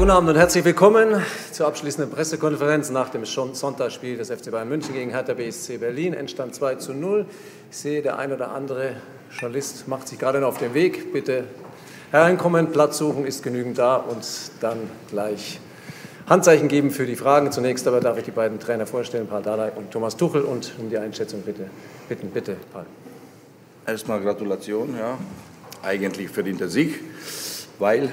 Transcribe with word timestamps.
Guten 0.00 0.12
Abend 0.12 0.30
und 0.30 0.36
herzlich 0.36 0.64
willkommen 0.64 1.24
zur 1.50 1.66
abschließenden 1.66 2.12
Pressekonferenz 2.12 2.90
nach 2.90 3.08
dem 3.08 3.24
Sonntagsspiel 3.24 4.16
des 4.16 4.30
FC 4.30 4.52
Bayern 4.52 4.68
München 4.68 4.94
gegen 4.94 5.10
Hertha 5.10 5.34
BSC 5.34 5.78
Berlin. 5.78 6.14
Endstand 6.14 6.54
2 6.54 6.76
zu 6.76 6.94
0. 6.94 7.26
Ich 7.68 7.76
sehe, 7.76 8.00
der 8.00 8.16
ein 8.16 8.32
oder 8.32 8.52
andere 8.52 8.92
Journalist 9.32 9.88
macht 9.88 10.06
sich 10.06 10.20
gerade 10.20 10.38
noch 10.38 10.50
auf 10.50 10.58
den 10.58 10.72
Weg. 10.72 11.12
Bitte 11.12 11.42
hereinkommen, 12.12 12.70
Platz 12.70 12.98
suchen, 12.98 13.26
ist 13.26 13.42
genügend 13.42 13.76
da 13.78 13.96
und 13.96 14.24
dann 14.60 14.78
gleich 15.10 15.58
Handzeichen 16.28 16.68
geben 16.68 16.92
für 16.92 17.04
die 17.04 17.16
Fragen. 17.16 17.50
Zunächst 17.50 17.88
aber 17.88 17.98
darf 17.98 18.18
ich 18.18 18.24
die 18.24 18.30
beiden 18.30 18.60
Trainer 18.60 18.86
vorstellen, 18.86 19.26
Paul 19.26 19.42
Dardai 19.42 19.72
und 19.74 19.90
Thomas 19.90 20.16
Tuchel, 20.16 20.42
und 20.42 20.74
um 20.78 20.90
die 20.90 20.98
Einschätzung 20.98 21.42
bitte 21.42 21.68
bitten. 22.08 22.30
Bitte, 22.30 22.56
Paul. 22.72 22.86
Erstmal 23.84 24.20
Gratulation, 24.20 24.96
ja. 24.96 25.18
Eigentlich 25.82 26.28
verdienter 26.28 26.68
Sieg, 26.68 27.00
weil 27.80 28.10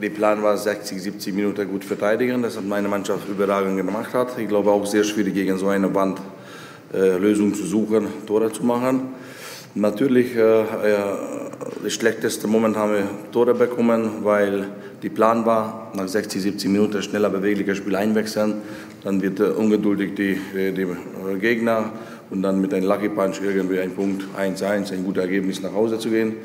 der 0.00 0.10
Plan 0.10 0.42
war 0.42 0.56
60, 0.56 1.02
70 1.02 1.34
Minuten 1.34 1.68
gut 1.68 1.84
verteidigen. 1.84 2.42
Das 2.42 2.56
hat 2.56 2.64
meine 2.64 2.88
Mannschaft 2.88 3.28
überragend 3.28 3.76
gemacht. 3.76 4.14
Hat. 4.14 4.38
Ich 4.38 4.48
glaube 4.48 4.70
auch 4.70 4.86
sehr 4.86 5.04
schwierig 5.04 5.34
gegen 5.34 5.58
so 5.58 5.68
eine 5.68 5.92
Wand 5.94 6.20
äh, 6.94 7.18
Lösung 7.18 7.52
zu 7.54 7.64
suchen, 7.64 8.06
Tore 8.26 8.52
zu 8.52 8.64
machen. 8.64 9.14
Natürlich, 9.74 10.34
äh, 10.36 10.60
äh, 10.60 10.66
das 11.82 11.92
schlechteste 11.92 12.46
Moment 12.46 12.76
haben 12.76 12.92
wir 12.92 13.04
Tore 13.32 13.54
bekommen, 13.54 14.24
weil 14.24 14.68
die 15.02 15.10
Plan 15.10 15.44
war, 15.44 15.92
nach 15.94 16.08
60, 16.08 16.42
70 16.42 16.70
Minuten 16.70 17.02
schneller 17.02 17.30
beweglicher 17.30 17.74
Spiel 17.74 17.96
einwechseln. 17.96 18.54
Dann 19.04 19.20
wird 19.20 19.40
äh, 19.40 19.44
ungeduldig 19.44 20.14
die, 20.14 20.40
die 20.54 20.82
äh, 20.82 21.38
Gegner 21.40 21.92
und 22.30 22.42
dann 22.42 22.60
mit 22.60 22.72
einem 22.72 22.86
Lucky 22.86 23.08
Punch 23.08 23.40
irgendwie 23.42 23.80
ein 23.80 23.90
Punkt 23.90 24.24
1-1, 24.38 24.92
ein 24.92 25.04
gutes 25.04 25.22
Ergebnis 25.22 25.60
nach 25.60 25.72
Hause 25.72 25.98
zu 25.98 26.08
gehen. 26.08 26.36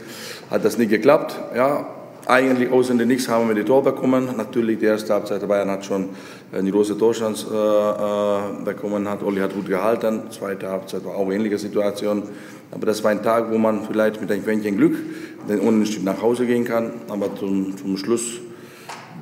Hat 0.50 0.66
das 0.66 0.78
nicht 0.78 0.90
geklappt. 0.90 1.36
Ja, 1.56 1.88
eigentlich 2.26 2.72
aus 2.72 2.88
dem 2.88 2.98
Nichts 2.98 3.28
haben 3.28 3.48
wir 3.48 3.56
die 3.56 3.64
Tor 3.64 3.84
bekommen. 3.84 4.30
Natürlich, 4.38 4.80
die 4.80 4.86
erste 4.86 5.14
Halbzeit 5.14 5.46
Bayern 5.48 5.70
hat 5.70 5.86
schon 5.86 6.10
eine 6.52 6.72
große 6.72 6.98
Torchance 6.98 7.48
äh, 7.52 8.62
äh, 8.62 8.64
bekommen, 8.64 9.10
hat 9.10 9.24
Olli 9.24 9.42
hat 9.42 9.54
gut 9.54 9.68
gehalten. 9.68 10.24
Zweite 10.30 10.70
Halbzeit 10.70 11.04
war 11.06 11.16
auch 11.16 11.26
eine 11.26 11.36
ähnliche 11.36 11.58
Situation. 11.58 12.24
Aber 12.72 12.86
das 12.86 13.04
war 13.04 13.12
ein 13.12 13.22
Tag, 13.22 13.52
wo 13.52 13.58
man 13.58 13.86
vielleicht 13.86 14.22
mit 14.22 14.32
ein 14.32 14.44
Quäntchen 14.44 14.78
Glück 14.78 14.96
den 15.50 15.60
Unentschieden 15.60 16.06
nach 16.06 16.22
Hause 16.22 16.46
gehen 16.46 16.64
kann. 16.64 16.92
Aber 17.10 17.36
zum, 17.36 17.76
zum 17.78 17.98
Schluss, 17.98 18.40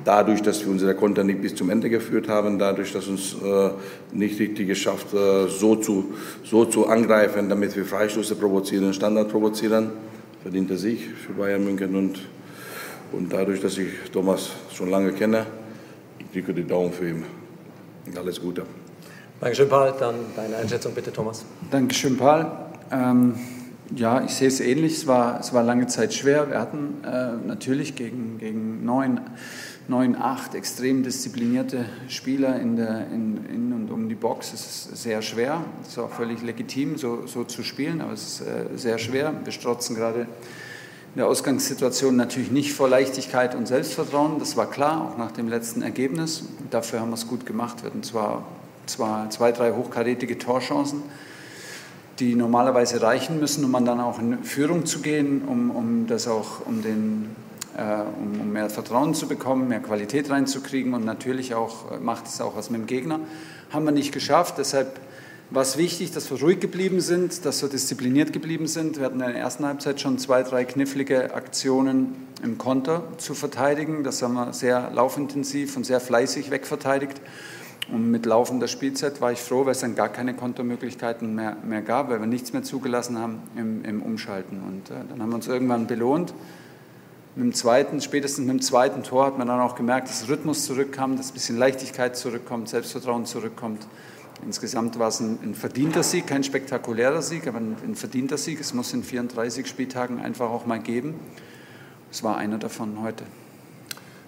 dadurch, 0.04 0.42
dass 0.42 0.64
wir 0.64 0.70
unsere 0.70 0.94
Konter 0.94 1.24
nicht 1.24 1.42
bis 1.42 1.54
zum 1.54 1.70
Ende 1.70 1.90
geführt 1.90 2.28
haben, 2.28 2.58
dadurch, 2.58 2.92
dass 2.92 3.08
uns 3.08 3.34
äh, 3.34 3.70
nicht 4.12 4.38
richtig 4.38 4.68
geschafft, 4.68 5.12
äh, 5.12 5.48
so, 5.48 5.74
zu, 5.76 6.14
so 6.44 6.64
zu 6.66 6.86
angreifen, 6.86 7.48
damit 7.48 7.74
wir 7.74 7.84
Freistöße 7.84 8.36
provozieren, 8.36 8.94
Standard 8.94 9.28
provozieren, 9.28 9.90
verdient 10.42 10.70
er 10.70 10.78
sich 10.78 11.08
für 11.08 11.32
Bayern 11.32 11.64
München 11.64 11.94
und 11.96 12.20
und 13.12 13.32
dadurch, 13.32 13.60
dass 13.60 13.78
ich 13.78 13.88
Thomas 14.12 14.50
schon 14.72 14.90
lange 14.90 15.12
kenne, 15.12 15.46
ich 16.18 16.26
drücke 16.32 16.54
die 16.54 16.66
Daumen 16.66 16.92
für 16.92 17.08
ihn. 17.08 17.24
Alles 18.16 18.40
Gute. 18.40 18.64
Dankeschön, 19.40 19.68
Paul. 19.68 19.94
Dann 19.98 20.14
deine 20.36 20.56
Einschätzung 20.56 20.94
bitte, 20.94 21.12
Thomas. 21.12 21.44
Dankeschön, 21.70 22.16
Paul. 22.16 22.46
Ähm, 22.90 23.34
ja, 23.94 24.24
ich 24.24 24.32
sehe 24.32 24.48
es 24.48 24.60
ähnlich. 24.60 24.92
Es 24.94 25.06
war, 25.06 25.40
es 25.40 25.52
war 25.52 25.62
lange 25.62 25.86
Zeit 25.86 26.14
schwer. 26.14 26.48
Wir 26.48 26.58
hatten 26.58 27.02
äh, 27.04 27.46
natürlich 27.46 27.94
gegen, 27.94 28.38
gegen 28.38 28.84
neun, 28.84 29.20
neun, 29.88 30.16
acht 30.16 30.54
extrem 30.54 31.02
disziplinierte 31.02 31.86
Spieler 32.08 32.58
in, 32.60 32.76
der, 32.76 33.08
in, 33.08 33.44
in 33.46 33.72
und 33.72 33.90
um 33.90 34.08
die 34.08 34.14
Box. 34.14 34.52
Es 34.52 34.64
ist 34.64 35.02
sehr 35.02 35.22
schwer. 35.22 35.64
Es 35.82 35.88
ist 35.88 35.98
auch 35.98 36.10
völlig 36.10 36.42
legitim, 36.42 36.96
so, 36.96 37.26
so 37.26 37.44
zu 37.44 37.62
spielen, 37.62 38.00
aber 38.00 38.12
es 38.12 38.40
ist 38.40 38.46
äh, 38.46 38.64
sehr 38.76 38.98
schwer. 38.98 39.34
Wir 39.44 39.52
strotzen 39.52 39.96
gerade 39.96 40.26
in 41.14 41.18
der 41.18 41.28
Ausgangssituation 41.28 42.16
natürlich 42.16 42.50
nicht 42.50 42.72
vor 42.72 42.88
Leichtigkeit 42.88 43.54
und 43.54 43.68
Selbstvertrauen, 43.68 44.38
das 44.38 44.56
war 44.56 44.70
klar, 44.70 45.10
auch 45.10 45.18
nach 45.18 45.30
dem 45.30 45.46
letzten 45.46 45.82
Ergebnis. 45.82 46.44
Dafür 46.70 47.00
haben 47.00 47.10
wir 47.10 47.16
es 47.16 47.28
gut 47.28 47.44
gemacht. 47.44 47.82
Wir 47.82 47.90
hatten 47.90 48.02
zwar, 48.02 48.46
zwar 48.86 49.28
zwei, 49.28 49.52
drei 49.52 49.72
hochkarätige 49.72 50.38
Torchancen, 50.38 51.02
die 52.18 52.34
normalerweise 52.34 53.02
reichen 53.02 53.40
müssen, 53.40 53.62
um 53.62 53.84
dann 53.84 54.00
auch 54.00 54.18
in 54.18 54.42
Führung 54.42 54.86
zu 54.86 55.00
gehen, 55.00 55.42
um, 55.46 55.70
um 55.70 56.06
das 56.06 56.28
auch, 56.28 56.64
um 56.64 56.80
den 56.80 57.36
äh, 57.76 57.82
um, 57.82 58.40
um, 58.40 58.52
mehr 58.52 58.70
Vertrauen 58.70 59.12
zu 59.14 59.28
bekommen, 59.28 59.68
mehr 59.68 59.80
Qualität 59.80 60.30
reinzukriegen 60.30 60.94
und 60.94 61.04
natürlich 61.04 61.54
auch 61.54 62.00
macht 62.00 62.26
es 62.26 62.40
auch 62.40 62.56
was 62.56 62.70
mit 62.70 62.80
dem 62.80 62.86
Gegner. 62.86 63.20
Haben 63.70 63.84
wir 63.84 63.92
nicht 63.92 64.12
geschafft, 64.12 64.54
deshalb 64.56 64.98
war 65.50 65.62
es 65.62 65.76
wichtig, 65.76 66.12
dass 66.12 66.30
wir 66.30 66.40
ruhig 66.40 66.60
geblieben 66.60 67.00
sind, 67.00 67.44
dass 67.44 67.60
wir 67.62 67.68
diszipliniert 67.68 68.32
geblieben 68.32 68.66
sind. 68.66 68.98
Wir 68.98 69.06
hatten 69.06 69.20
in 69.20 69.26
der 69.26 69.36
ersten 69.36 69.66
Halbzeit 69.66 70.00
schon 70.00 70.18
zwei, 70.18 70.42
drei 70.42 70.64
knifflige 70.64 71.34
Aktionen 71.34 72.14
im 72.42 72.58
Konter 72.58 73.04
zu 73.18 73.34
verteidigen. 73.34 74.02
Das 74.02 74.22
haben 74.22 74.34
wir 74.34 74.52
sehr 74.52 74.90
laufintensiv 74.92 75.76
und 75.76 75.84
sehr 75.84 76.00
fleißig 76.00 76.50
wegverteidigt. 76.50 77.20
Und 77.90 78.10
mit 78.10 78.26
laufender 78.26 78.68
Spielzeit 78.68 79.20
war 79.20 79.32
ich 79.32 79.40
froh, 79.40 79.66
weil 79.66 79.72
es 79.72 79.80
dann 79.80 79.94
gar 79.94 80.08
keine 80.08 80.34
Kontermöglichkeiten 80.34 81.34
mehr, 81.34 81.56
mehr 81.64 81.82
gab, 81.82 82.10
weil 82.10 82.20
wir 82.20 82.26
nichts 82.26 82.52
mehr 82.52 82.62
zugelassen 82.62 83.18
haben 83.18 83.40
im, 83.56 83.84
im 83.84 84.02
Umschalten. 84.02 84.62
Und 84.62 84.90
äh, 84.90 85.04
dann 85.08 85.20
haben 85.20 85.30
wir 85.30 85.36
uns 85.36 85.48
irgendwann 85.48 85.86
belohnt. 85.86 86.32
Mit 87.34 87.44
dem 87.44 87.54
zweiten, 87.54 88.00
spätestens 88.00 88.46
mit 88.46 88.50
dem 88.50 88.62
zweiten 88.62 89.02
Tor 89.02 89.26
hat 89.26 89.38
man 89.38 89.48
dann 89.48 89.60
auch 89.60 89.74
gemerkt, 89.74 90.08
dass 90.08 90.28
Rhythmus 90.28 90.64
zurückkam, 90.64 91.16
dass 91.16 91.30
ein 91.30 91.34
bisschen 91.34 91.58
Leichtigkeit 91.58 92.16
zurückkommt, 92.16 92.68
Selbstvertrauen 92.68 93.26
zurückkommt. 93.26 93.86
Insgesamt 94.44 94.98
war 94.98 95.08
es 95.08 95.20
ein, 95.20 95.38
ein, 95.42 95.54
verdienter 95.54 96.02
Sieg, 96.02 96.26
kein 96.26 96.42
spektakulärer 96.42 97.22
Sieg, 97.22 97.46
aber 97.46 97.58
ein, 97.58 97.76
ein, 97.84 97.94
verdienter 97.94 98.38
Sieg. 98.38 98.60
Es 98.60 98.74
muss 98.74 98.92
in 98.92 99.04
34 99.04 99.66
Spieltagen 99.66 100.20
einfach 100.20 100.50
auch 100.50 100.66
mal 100.66 100.80
geben. 100.80 101.14
Es 102.10 102.22
war 102.22 102.36
einer 102.36 102.58
davon 102.58 103.00
heute. 103.02 103.24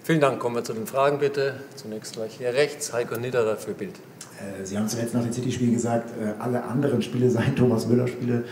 Vielen 0.03 0.21
Dank. 0.21 0.39
Kommen 0.39 0.55
wir 0.55 0.63
zu 0.63 0.73
den 0.73 0.87
Fragen 0.87 1.19
bitte. 1.19 1.63
Zunächst 1.75 2.13
gleich 2.13 2.35
hier 2.37 2.53
rechts, 2.53 2.93
Heiko 2.93 3.17
Niederer 3.17 3.57
für 3.57 3.73
Bild. 3.73 3.95
Äh, 4.45 4.65
Sie 4.65 4.77
haben 4.77 4.87
zuletzt 4.87 5.13
nach 5.13 5.23
dem 5.23 5.31
City-Spiel 5.31 5.71
gesagt, 5.71 6.11
äh, 6.11 6.33
alle 6.39 6.63
anderen 6.63 7.01
Spiele 7.01 7.29
seien 7.29 7.55
Thomas 7.55 7.87
Müller-Spiele. 7.87 8.43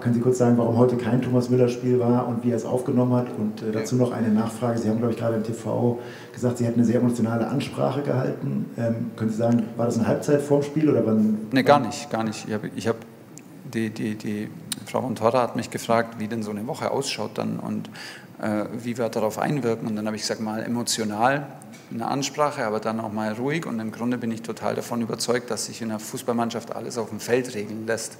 Können 0.00 0.14
Sie 0.14 0.20
kurz 0.20 0.38
sagen, 0.38 0.58
warum 0.58 0.76
heute 0.76 0.96
kein 0.96 1.22
Thomas 1.22 1.50
Müller-Spiel 1.50 1.98
war 1.98 2.26
und 2.26 2.44
wie 2.44 2.50
er 2.50 2.56
es 2.56 2.64
aufgenommen 2.64 3.14
hat? 3.14 3.26
Und 3.36 3.62
äh, 3.62 3.72
dazu 3.72 3.96
noch 3.96 4.12
eine 4.12 4.28
Nachfrage. 4.28 4.78
Sie 4.78 4.88
haben, 4.88 4.98
glaube 4.98 5.12
ich, 5.12 5.18
gerade 5.18 5.36
im 5.36 5.44
TV 5.44 5.98
gesagt, 6.32 6.58
Sie 6.58 6.64
hätten 6.64 6.78
eine 6.78 6.86
sehr 6.86 7.00
emotionale 7.00 7.46
Ansprache 7.46 8.02
gehalten. 8.02 8.66
Ähm, 8.76 9.10
können 9.16 9.30
Sie 9.30 9.36
sagen, 9.36 9.64
war 9.76 9.86
das 9.86 9.98
eine 9.98 10.06
Halbzeit 10.06 10.40
vorm 10.40 10.62
Spiel 10.62 10.88
oder 10.88 11.04
wann? 11.06 11.38
Nee, 11.52 11.62
gar 11.62 11.80
nicht, 11.80 12.10
gar 12.10 12.24
nicht. 12.24 12.46
Ich 12.48 12.54
habe 12.54 12.68
hab 12.68 12.96
die, 13.74 13.90
die, 13.90 14.14
die 14.14 14.48
Frau 14.86 15.02
von 15.02 15.14
Torra 15.14 15.42
hat 15.42 15.56
mich 15.56 15.70
gefragt, 15.70 16.16
wie 16.18 16.28
denn 16.28 16.42
so 16.42 16.50
eine 16.50 16.66
Woche 16.66 16.90
ausschaut 16.90 17.32
dann 17.34 17.58
und 17.58 17.90
äh, 18.40 18.64
wie 18.82 18.96
wir 18.96 19.08
darauf 19.08 19.38
einwirken. 19.38 19.88
Und 19.88 19.96
dann 19.96 20.06
habe 20.06 20.16
ich 20.16 20.22
gesagt, 20.22 20.40
mal 20.40 20.62
emotional 20.62 21.46
eine 21.90 22.06
Ansprache, 22.06 22.64
aber 22.64 22.80
dann 22.80 23.00
auch 23.00 23.12
mal 23.12 23.32
ruhig. 23.32 23.66
Und 23.66 23.80
im 23.80 23.92
Grunde 23.92 24.18
bin 24.18 24.30
ich 24.30 24.42
total 24.42 24.74
davon 24.74 25.00
überzeugt, 25.00 25.50
dass 25.50 25.66
sich 25.66 25.82
in 25.82 25.90
einer 25.90 26.00
Fußballmannschaft 26.00 26.74
alles 26.74 26.98
auf 26.98 27.08
dem 27.10 27.20
Feld 27.20 27.54
regeln 27.54 27.86
lässt. 27.86 28.18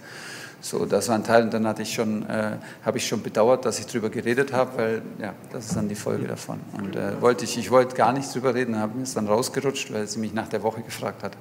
So, 0.60 0.86
das 0.86 1.08
war 1.08 1.14
ein 1.14 1.22
Teil 1.22 1.44
und 1.44 1.54
dann 1.54 1.68
hatte 1.68 1.82
ich 1.82 1.94
schon, 1.94 2.28
äh, 2.28 2.56
habe 2.84 2.98
ich 2.98 3.06
schon 3.06 3.22
bedauert, 3.22 3.64
dass 3.64 3.78
ich 3.78 3.86
darüber 3.86 4.10
geredet 4.10 4.52
habe, 4.52 4.76
weil 4.76 5.02
ja, 5.20 5.32
das 5.52 5.66
ist 5.66 5.76
dann 5.76 5.88
die 5.88 5.94
Folge 5.94 6.26
davon. 6.26 6.58
Und 6.76 6.96
äh, 6.96 7.20
wollte 7.20 7.44
ich, 7.44 7.56
ich 7.56 7.70
wollte 7.70 7.94
gar 7.94 8.12
nicht 8.12 8.34
drüber 8.34 8.54
reden, 8.54 8.76
habe 8.76 8.96
mir 8.96 9.04
es 9.04 9.14
dann 9.14 9.28
rausgerutscht, 9.28 9.92
weil 9.92 10.08
sie 10.08 10.18
mich 10.18 10.34
nach 10.34 10.48
der 10.48 10.64
Woche 10.64 10.82
gefragt 10.82 11.22
hat 11.22 11.36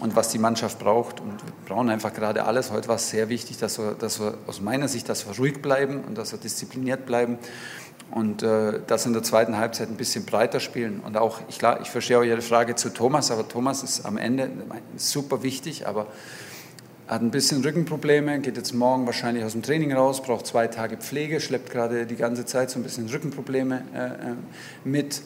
und 0.00 0.16
was 0.16 0.30
die 0.30 0.38
Mannschaft 0.38 0.78
braucht. 0.78 1.20
Und 1.20 1.32
wir 1.32 1.52
brauchen 1.66 1.90
einfach 1.90 2.14
gerade 2.14 2.44
alles. 2.44 2.70
Heute 2.70 2.88
war 2.88 2.96
es 2.96 3.10
sehr 3.10 3.28
wichtig, 3.28 3.58
dass 3.58 3.78
wir, 3.78 3.92
dass 3.92 4.20
wir 4.20 4.38
aus 4.46 4.62
meiner 4.62 4.88
Sicht, 4.88 5.08
dass 5.10 5.26
wir 5.26 5.36
ruhig 5.36 5.60
bleiben 5.60 6.02
und 6.04 6.16
dass 6.16 6.32
wir 6.32 6.38
diszipliniert 6.38 7.04
bleiben 7.04 7.38
und 8.10 8.42
äh, 8.42 8.80
das 8.86 9.04
in 9.04 9.12
der 9.12 9.22
zweiten 9.22 9.58
Halbzeit 9.58 9.90
ein 9.90 9.96
bisschen 9.96 10.24
breiter 10.24 10.60
spielen. 10.60 11.00
Und 11.00 11.18
auch, 11.18 11.40
ich, 11.48 11.58
klar, 11.58 11.80
ich 11.82 11.90
verstehe 11.90 12.18
auch 12.18 12.24
Ihre 12.24 12.42
Frage 12.42 12.74
zu 12.74 12.88
Thomas, 12.88 13.30
aber 13.30 13.46
Thomas 13.48 13.82
ist 13.82 14.06
am 14.06 14.16
Ende 14.16 14.48
super 14.96 15.42
wichtig, 15.42 15.86
aber 15.86 16.06
hat 17.06 17.22
ein 17.22 17.30
bisschen 17.30 17.62
Rückenprobleme, 17.62 18.40
geht 18.40 18.56
jetzt 18.56 18.74
morgen 18.74 19.06
wahrscheinlich 19.06 19.44
aus 19.44 19.52
dem 19.52 19.62
Training 19.62 19.92
raus, 19.92 20.22
braucht 20.22 20.46
zwei 20.46 20.66
Tage 20.66 20.96
Pflege, 20.96 21.40
schleppt 21.40 21.70
gerade 21.70 22.06
die 22.06 22.16
ganze 22.16 22.44
Zeit 22.46 22.70
so 22.70 22.78
ein 22.78 22.82
bisschen 22.82 23.08
Rückenprobleme 23.08 23.82
äh, 23.94 24.06
äh 24.06 24.34
mit 24.84 25.22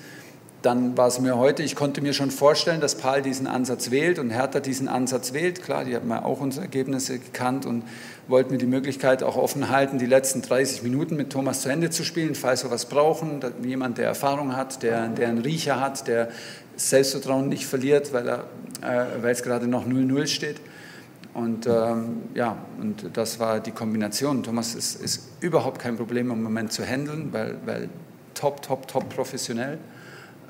dann 0.62 0.96
war 0.96 1.08
es 1.08 1.18
mir 1.20 1.38
heute, 1.38 1.62
ich 1.62 1.74
konnte 1.74 2.02
mir 2.02 2.12
schon 2.12 2.30
vorstellen, 2.30 2.80
dass 2.80 2.94
Paul 2.94 3.22
diesen 3.22 3.46
Ansatz 3.46 3.90
wählt 3.90 4.18
und 4.18 4.30
Hertha 4.30 4.60
diesen 4.60 4.88
Ansatz 4.88 5.32
wählt. 5.32 5.62
Klar, 5.62 5.84
die 5.84 5.94
haben 5.96 6.10
ja 6.10 6.24
auch 6.24 6.40
unsere 6.40 6.66
Ergebnisse 6.66 7.18
gekannt 7.18 7.64
und 7.64 7.84
wollten 8.28 8.52
mir 8.52 8.58
die 8.58 8.66
Möglichkeit 8.66 9.22
auch 9.22 9.36
offen 9.36 9.70
halten, 9.70 9.98
die 9.98 10.06
letzten 10.06 10.42
30 10.42 10.82
Minuten 10.82 11.16
mit 11.16 11.30
Thomas 11.30 11.62
zu 11.62 11.70
Ende 11.70 11.90
zu 11.90 12.04
spielen, 12.04 12.34
falls 12.34 12.62
wir 12.64 12.70
was 12.70 12.86
brauchen. 12.86 13.40
Jemand, 13.62 13.98
der 13.98 14.06
Erfahrung 14.06 14.54
hat, 14.54 14.82
der, 14.82 15.08
der 15.08 15.28
einen 15.28 15.38
Riecher 15.38 15.80
hat, 15.80 16.06
der 16.06 16.28
Selbstvertrauen 16.76 17.48
nicht 17.48 17.66
verliert, 17.66 18.12
weil, 18.12 18.28
äh, 18.28 18.38
weil 19.22 19.32
es 19.32 19.42
gerade 19.42 19.66
noch 19.66 19.86
0-0 19.86 20.26
steht. 20.26 20.56
Und 21.34 21.66
ähm, 21.66 22.22
ja, 22.34 22.56
und 22.80 23.16
das 23.16 23.38
war 23.38 23.60
die 23.60 23.70
Kombination. 23.70 24.42
Thomas 24.42 24.74
ist, 24.74 25.00
ist 25.00 25.28
überhaupt 25.40 25.80
kein 25.80 25.96
Problem 25.96 26.30
im 26.30 26.42
Moment 26.42 26.72
zu 26.72 26.84
handeln, 26.84 27.32
weil, 27.32 27.56
weil 27.64 27.88
top, 28.34 28.62
top, 28.62 28.88
top 28.88 29.08
professionell. 29.14 29.78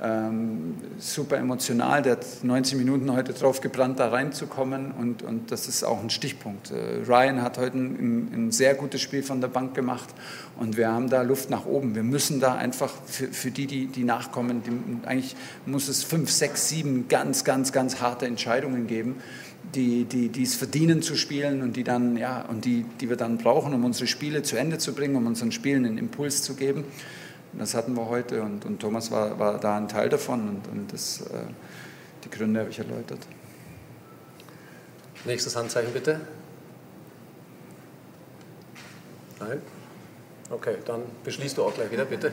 Ähm, 0.02 0.76
super 0.98 1.36
emotional. 1.36 2.02
Der 2.02 2.12
hat 2.12 2.26
90 2.42 2.78
Minuten 2.78 3.12
heute 3.12 3.32
drauf 3.32 3.60
gebrannt, 3.60 3.98
da 3.98 4.08
reinzukommen 4.08 4.92
und, 4.92 5.22
und 5.22 5.50
das 5.50 5.68
ist 5.68 5.84
auch 5.84 6.02
ein 6.02 6.10
Stichpunkt. 6.10 6.70
Äh, 6.70 7.04
Ryan 7.06 7.42
hat 7.42 7.58
heute 7.58 7.76
ein, 7.76 8.30
ein, 8.32 8.52
sehr 8.52 8.74
gutes 8.74 9.00
Spiel 9.02 9.22
von 9.22 9.40
der 9.40 9.48
Bank 9.48 9.74
gemacht 9.74 10.08
und 10.58 10.76
wir 10.76 10.88
haben 10.88 11.10
da 11.10 11.22
Luft 11.22 11.50
nach 11.50 11.66
oben. 11.66 11.94
Wir 11.94 12.02
müssen 12.02 12.40
da 12.40 12.54
einfach 12.54 12.92
für, 13.04 13.28
für 13.28 13.50
die, 13.50 13.66
die, 13.66 13.86
die 13.86 14.04
nachkommen, 14.04 14.62
die, 14.62 15.06
eigentlich 15.06 15.36
muss 15.66 15.88
es 15.88 16.02
fünf, 16.02 16.30
sechs, 16.30 16.68
sieben 16.68 17.08
ganz, 17.08 17.44
ganz, 17.44 17.72
ganz 17.72 18.00
harte 18.00 18.26
Entscheidungen 18.26 18.86
geben. 18.86 19.16
Die, 19.74 20.04
die, 20.04 20.30
die 20.30 20.42
es 20.42 20.54
verdienen 20.54 21.02
zu 21.02 21.14
spielen 21.14 21.62
und 21.62 21.76
die 21.76 21.84
dann 21.84 22.16
ja 22.16 22.42
und 22.48 22.64
die, 22.64 22.86
die 23.00 23.08
wir 23.10 23.16
dann 23.16 23.36
brauchen, 23.36 23.74
um 23.74 23.84
unsere 23.84 24.06
Spiele 24.06 24.42
zu 24.42 24.56
Ende 24.56 24.78
zu 24.78 24.94
bringen, 24.94 25.14
um 25.14 25.26
unseren 25.26 25.52
Spielen 25.52 25.84
einen 25.84 25.98
Impuls 25.98 26.42
zu 26.42 26.54
geben. 26.54 26.84
Das 27.52 27.74
hatten 27.74 27.94
wir 27.94 28.08
heute 28.08 28.42
und, 28.42 28.64
und 28.64 28.80
Thomas 28.80 29.10
war, 29.10 29.38
war 29.38 29.58
da 29.58 29.76
ein 29.76 29.88
Teil 29.88 30.08
davon 30.08 30.48
und, 30.48 30.68
und 30.68 30.92
das, 30.92 31.22
äh, 31.22 31.44
die 32.24 32.30
Gründe 32.30 32.60
habe 32.60 32.70
ich 32.70 32.78
erläutert. 32.78 33.26
Nächstes 35.24 35.56
Handzeichen 35.56 35.92
bitte. 35.92 36.20
Nein? 39.40 39.60
Okay, 40.50 40.76
dann 40.84 41.02
beschließt 41.24 41.58
du 41.58 41.64
auch 41.64 41.74
gleich 41.74 41.90
wieder, 41.90 42.04
bitte. 42.04 42.32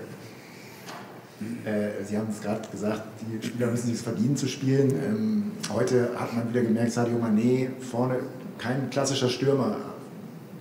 Äh, 1.65 2.03
Sie 2.03 2.17
haben 2.17 2.29
es 2.29 2.41
gerade 2.41 2.67
gesagt, 2.69 3.03
die 3.21 3.45
Spieler 3.45 3.67
müssen 3.67 3.93
es 3.93 4.01
verdienen 4.01 4.35
zu 4.35 4.47
spielen. 4.47 4.89
Ähm, 4.91 5.51
heute 5.71 6.09
hat 6.17 6.33
man 6.33 6.49
wieder 6.49 6.61
gemerkt, 6.61 6.91
Sadio 6.91 7.17
Mané 7.17 7.69
vorne 7.79 8.19
kein 8.57 8.89
klassischer 8.89 9.29
Stürmer. 9.29 9.77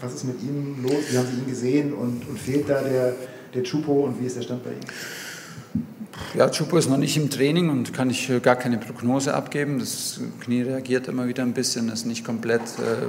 Was 0.01 0.15
ist 0.15 0.25
mit 0.25 0.43
ihm 0.43 0.83
los? 0.83 1.11
Wie 1.11 1.17
haben 1.17 1.27
Sie 1.27 1.39
ihn 1.39 1.47
gesehen 1.47 1.95
und, 1.95 2.29
und 2.29 2.39
fehlt 2.39 2.69
da 2.69 2.83
der, 2.83 3.15
der 3.55 3.63
Chupo 3.63 4.05
und 4.05 4.21
wie 4.21 4.27
ist 4.27 4.37
der 4.37 4.43
Stand 4.43 4.65
bei 4.65 4.71
Ihnen? 4.71 4.81
Ja, 6.35 6.49
Chupo 6.49 6.79
ist 6.79 6.89
noch 6.89 6.97
nicht 6.97 7.17
im 7.17 7.31
Training 7.31 7.69
und 7.69 7.93
kann 7.93 8.11
ich 8.11 8.31
äh, 8.31 8.41
gar 8.41 8.57
keine 8.57 8.79
Prognose 8.79 9.35
abgeben. 9.35 9.79
Das 9.79 10.21
Knie 10.41 10.63
reagiert 10.63 11.09
immer 11.09 11.29
wieder 11.29 11.43
ein 11.43 11.53
bisschen, 11.53 11.91
ist 11.91 12.07
nicht 12.07 12.25
komplett, 12.25 12.63
äh, 12.63 13.07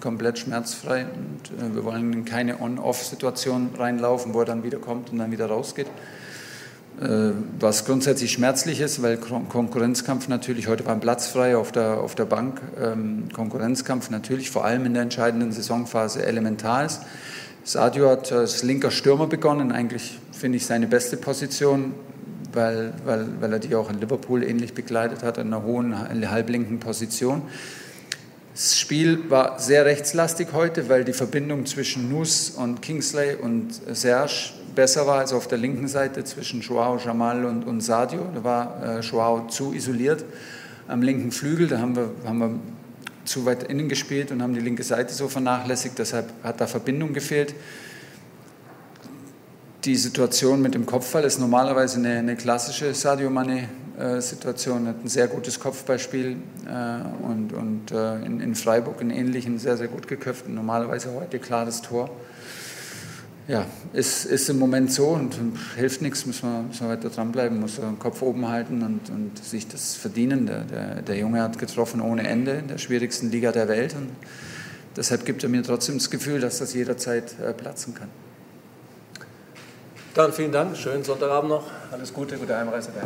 komplett 0.00 0.38
schmerzfrei. 0.38 1.06
Und, 1.06 1.58
äh, 1.58 1.74
wir 1.74 1.84
wollen 1.84 2.12
in 2.12 2.24
keine 2.24 2.60
On-Off-Situation 2.60 3.70
reinlaufen, 3.78 4.34
wo 4.34 4.40
er 4.40 4.46
dann 4.46 4.62
wieder 4.62 4.78
kommt 4.78 5.10
und 5.10 5.18
dann 5.18 5.32
wieder 5.32 5.46
rausgeht. 5.46 5.86
Äh, 7.00 7.32
was 7.58 7.86
grundsätzlich 7.86 8.32
schmerzlich 8.32 8.80
ist, 8.80 9.00
weil 9.02 9.16
Konkurrenzkampf 9.16 10.28
natürlich, 10.28 10.68
heute 10.68 10.84
war 10.84 10.92
ein 10.92 11.00
Platz 11.00 11.28
frei 11.28 11.56
auf 11.56 11.72
der, 11.72 11.98
auf 11.98 12.14
der 12.14 12.26
Bank, 12.26 12.60
ähm, 12.78 13.28
Konkurrenzkampf 13.32 14.10
natürlich 14.10 14.50
vor 14.50 14.66
allem 14.66 14.84
in 14.84 14.92
der 14.92 15.04
entscheidenden 15.04 15.50
Saisonphase 15.50 16.26
elementar 16.26 16.84
ist. 16.84 17.00
Sadio 17.64 18.08
hat 18.10 18.32
als 18.32 18.62
linker 18.62 18.90
Stürmer 18.90 19.26
begonnen, 19.26 19.72
eigentlich 19.72 20.18
finde 20.32 20.56
ich 20.56 20.66
seine 20.66 20.86
beste 20.86 21.16
Position, 21.16 21.94
weil, 22.52 22.92
weil, 23.04 23.26
weil 23.40 23.52
er 23.52 23.58
die 23.58 23.74
auch 23.74 23.90
in 23.90 24.00
Liverpool 24.00 24.42
ähnlich 24.42 24.74
begleitet 24.74 25.22
hat, 25.22 25.38
in 25.38 25.48
einer 25.48 25.62
hohen 25.62 25.96
halblinken 26.30 26.80
Position. 26.80 27.42
Das 28.54 28.78
Spiel 28.78 29.30
war 29.30 29.58
sehr 29.60 29.84
rechtslastig 29.84 30.48
heute, 30.52 30.88
weil 30.88 31.04
die 31.04 31.12
Verbindung 31.12 31.66
zwischen 31.66 32.10
Nus 32.10 32.50
und 32.50 32.82
Kingsley 32.82 33.36
und 33.36 33.80
Serge 33.92 34.50
besser 34.74 35.06
war 35.06 35.20
als 35.20 35.32
auf 35.32 35.46
der 35.46 35.58
linken 35.58 35.88
Seite 35.88 36.24
zwischen 36.24 36.60
Joao, 36.60 36.98
Jamal 36.98 37.44
und, 37.44 37.64
und 37.64 37.80
Sadio. 37.80 38.26
Da 38.34 38.44
war 38.44 38.98
äh, 38.98 39.00
Joao 39.00 39.46
zu 39.48 39.72
isoliert 39.72 40.24
am 40.88 41.02
linken 41.02 41.32
Flügel. 41.32 41.68
Da 41.68 41.78
haben 41.78 41.96
wir, 41.96 42.10
haben 42.24 42.38
wir 42.38 42.50
zu 43.30 43.46
weit 43.46 43.62
innen 43.62 43.88
gespielt 43.88 44.32
und 44.32 44.42
haben 44.42 44.54
die 44.54 44.60
linke 44.60 44.82
Seite 44.82 45.14
so 45.14 45.28
vernachlässigt. 45.28 45.98
Deshalb 45.98 46.32
hat 46.42 46.60
da 46.60 46.66
Verbindung 46.66 47.12
gefehlt. 47.12 47.54
Die 49.84 49.96
Situation 49.96 50.60
mit 50.60 50.74
dem 50.74 50.84
Kopfball 50.84 51.24
ist 51.24 51.38
normalerweise 51.38 51.98
eine, 51.98 52.18
eine 52.18 52.36
klassische 52.36 52.92
Sadio 52.92 53.30
Mane-Situation. 53.30 54.84
Er 54.84 54.88
hat 54.90 55.04
ein 55.04 55.08
sehr 55.08 55.28
gutes 55.28 55.60
Kopfballspiel 55.60 56.36
äh, 56.66 57.24
und, 57.24 57.52
und 57.52 57.92
äh, 57.92 58.16
in, 58.16 58.40
in, 58.40 58.54
Freiburg 58.56 59.00
einen 59.00 59.10
ähnlichen, 59.10 59.58
sehr, 59.58 59.76
sehr 59.76 59.88
gut 59.88 60.08
geköpft. 60.08 60.48
Normalerweise 60.48 61.14
heute 61.14 61.38
klares 61.38 61.80
Tor. 61.82 62.10
Ja, 63.50 63.66
ist, 63.92 64.26
ist 64.26 64.48
im 64.48 64.60
Moment 64.60 64.92
so 64.92 65.08
und, 65.08 65.34
hilft 65.74 66.02
nichts, 66.02 66.24
muss 66.24 66.40
man, 66.44 66.68
muss 66.68 66.80
man 66.80 66.90
weiter 66.90 67.10
dranbleiben, 67.10 67.58
muss 67.58 67.80
den 67.80 67.98
Kopf 67.98 68.22
oben 68.22 68.46
halten 68.46 68.80
und, 68.84 69.10
und 69.10 69.44
sich 69.44 69.66
das 69.66 69.96
verdienen. 69.96 70.46
Der, 70.46 70.60
der, 70.60 71.02
der 71.02 71.16
Junge 71.16 71.42
hat 71.42 71.58
getroffen 71.58 72.00
ohne 72.00 72.28
Ende 72.28 72.52
in 72.52 72.68
der 72.68 72.78
schwierigsten 72.78 73.28
Liga 73.32 73.50
der 73.50 73.66
Welt 73.66 73.96
und 73.96 74.08
deshalb 74.96 75.24
gibt 75.24 75.42
er 75.42 75.48
mir 75.48 75.64
trotzdem 75.64 75.98
das 75.98 76.10
Gefühl, 76.10 76.38
dass 76.38 76.58
das 76.58 76.74
jederzeit 76.74 77.40
äh, 77.40 77.52
platzen 77.52 77.92
kann. 77.92 78.06
Dann 80.14 80.32
vielen 80.32 80.52
Dank, 80.52 80.76
schönen 80.76 81.02
Sonntagabend 81.02 81.50
noch, 81.50 81.64
alles 81.90 82.14
Gute, 82.14 82.36
gute 82.36 82.56
Heimreise. 82.56 82.90